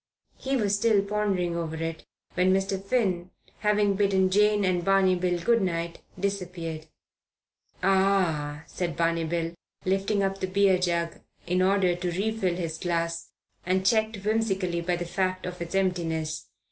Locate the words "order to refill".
11.61-12.55